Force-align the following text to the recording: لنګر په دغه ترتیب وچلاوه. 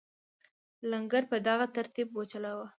لنګر 0.91 1.23
په 1.31 1.37
دغه 1.47 1.65
ترتیب 1.75 2.07
وچلاوه. 2.13 2.67